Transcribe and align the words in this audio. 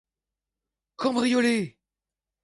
Cambriolé! 1.01 1.55